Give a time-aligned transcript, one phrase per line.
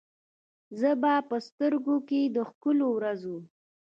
[0.79, 3.37] زه به په سترګو کې، د ښکلو ورځو،